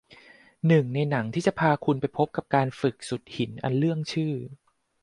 [0.65, 4.33] หนี่งในหนังที่จะพาคุณไปพบกับการฝึกสุดหินอันเลื่องลือ